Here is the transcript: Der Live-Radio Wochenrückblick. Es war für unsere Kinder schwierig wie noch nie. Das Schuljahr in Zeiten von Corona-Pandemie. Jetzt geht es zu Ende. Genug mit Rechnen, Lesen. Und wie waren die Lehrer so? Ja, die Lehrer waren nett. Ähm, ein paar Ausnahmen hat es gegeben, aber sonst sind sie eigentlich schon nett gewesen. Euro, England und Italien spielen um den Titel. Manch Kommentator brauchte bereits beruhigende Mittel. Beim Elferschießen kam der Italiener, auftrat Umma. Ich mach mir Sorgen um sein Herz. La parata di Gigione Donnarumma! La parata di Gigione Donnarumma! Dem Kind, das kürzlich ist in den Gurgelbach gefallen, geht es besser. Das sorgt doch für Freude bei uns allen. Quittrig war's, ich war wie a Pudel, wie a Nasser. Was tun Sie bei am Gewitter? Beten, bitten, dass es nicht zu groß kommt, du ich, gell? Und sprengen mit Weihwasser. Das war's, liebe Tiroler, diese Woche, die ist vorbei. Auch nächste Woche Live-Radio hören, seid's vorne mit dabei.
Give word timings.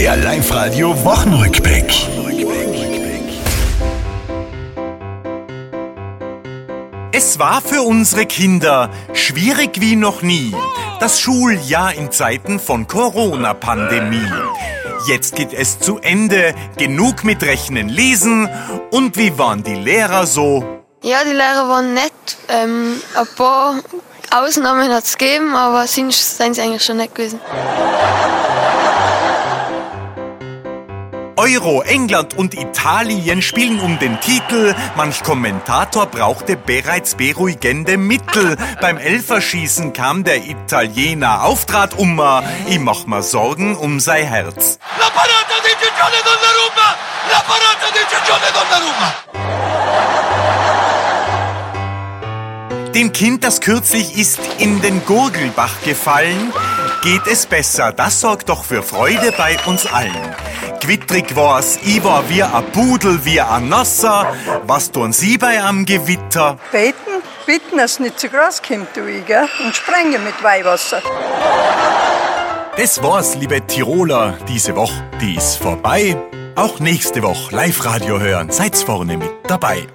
Der 0.00 0.16
Live-Radio 0.16 1.04
Wochenrückblick. 1.04 1.92
Es 7.12 7.38
war 7.38 7.60
für 7.60 7.82
unsere 7.82 8.24
Kinder 8.24 8.88
schwierig 9.12 9.78
wie 9.82 9.96
noch 9.96 10.22
nie. 10.22 10.54
Das 11.00 11.20
Schuljahr 11.20 11.92
in 11.92 12.10
Zeiten 12.10 12.58
von 12.58 12.86
Corona-Pandemie. 12.86 14.32
Jetzt 15.06 15.36
geht 15.36 15.52
es 15.52 15.78
zu 15.78 15.98
Ende. 15.98 16.54
Genug 16.78 17.22
mit 17.22 17.42
Rechnen, 17.42 17.90
Lesen. 17.90 18.48
Und 18.90 19.18
wie 19.18 19.36
waren 19.36 19.62
die 19.62 19.74
Lehrer 19.74 20.26
so? 20.26 20.64
Ja, 21.02 21.24
die 21.24 21.36
Lehrer 21.36 21.68
waren 21.68 21.92
nett. 21.92 22.38
Ähm, 22.48 23.02
ein 23.14 23.26
paar 23.36 23.74
Ausnahmen 24.30 24.90
hat 24.90 25.04
es 25.04 25.18
gegeben, 25.18 25.54
aber 25.54 25.86
sonst 25.86 26.38
sind 26.38 26.54
sie 26.54 26.62
eigentlich 26.62 26.86
schon 26.86 26.96
nett 26.96 27.14
gewesen. 27.14 27.38
Euro, 31.40 31.80
England 31.80 32.36
und 32.36 32.52
Italien 32.52 33.40
spielen 33.40 33.80
um 33.80 33.98
den 33.98 34.20
Titel. 34.20 34.74
Manch 34.94 35.22
Kommentator 35.22 36.04
brauchte 36.04 36.54
bereits 36.54 37.14
beruhigende 37.14 37.96
Mittel. 37.96 38.58
Beim 38.82 38.98
Elferschießen 38.98 39.94
kam 39.94 40.22
der 40.22 40.44
Italiener, 40.44 41.44
auftrat 41.44 41.94
Umma. 41.94 42.42
Ich 42.66 42.78
mach 42.78 43.06
mir 43.06 43.22
Sorgen 43.22 43.74
um 43.74 44.00
sein 44.00 44.26
Herz. 44.26 44.78
La 44.98 45.08
parata 45.08 45.56
di 45.64 45.70
Gigione 45.80 46.20
Donnarumma! 46.28 46.94
La 47.32 47.40
parata 47.40 47.88
di 47.94 48.00
Gigione 48.10 48.50
Donnarumma! 48.52 49.14
Dem 52.94 53.12
Kind, 53.12 53.44
das 53.44 53.62
kürzlich 53.62 54.14
ist 54.18 54.40
in 54.58 54.82
den 54.82 55.06
Gurgelbach 55.06 55.80
gefallen, 55.84 56.52
geht 57.02 57.26
es 57.26 57.46
besser. 57.46 57.92
Das 57.92 58.20
sorgt 58.20 58.48
doch 58.48 58.64
für 58.64 58.82
Freude 58.82 59.32
bei 59.36 59.56
uns 59.66 59.86
allen. 59.86 60.34
Quittrig 60.80 61.36
war's, 61.36 61.78
ich 61.82 62.02
war 62.02 62.28
wie 62.28 62.42
a 62.42 62.62
Pudel, 62.62 63.24
wie 63.24 63.40
a 63.40 63.60
Nasser. 63.60 64.34
Was 64.64 64.90
tun 64.90 65.12
Sie 65.12 65.36
bei 65.38 65.62
am 65.62 65.84
Gewitter? 65.84 66.56
Beten, 66.72 67.22
bitten, 67.46 67.76
dass 67.76 67.92
es 67.92 68.00
nicht 68.00 68.18
zu 68.18 68.28
groß 68.28 68.62
kommt, 68.62 68.96
du 68.96 69.06
ich, 69.06 69.24
gell? 69.26 69.48
Und 69.64 69.76
sprengen 69.76 70.24
mit 70.24 70.42
Weihwasser. 70.42 71.02
Das 72.76 73.02
war's, 73.02 73.34
liebe 73.36 73.66
Tiroler, 73.66 74.38
diese 74.48 74.74
Woche, 74.74 75.04
die 75.20 75.36
ist 75.36 75.56
vorbei. 75.56 76.16
Auch 76.56 76.80
nächste 76.80 77.22
Woche 77.22 77.54
Live-Radio 77.54 78.18
hören, 78.18 78.50
seid's 78.50 78.82
vorne 78.82 79.16
mit 79.16 79.30
dabei. 79.46 79.86